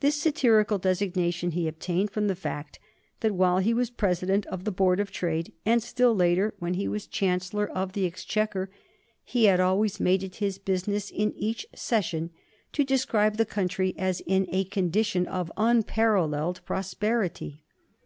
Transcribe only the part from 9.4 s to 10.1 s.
had always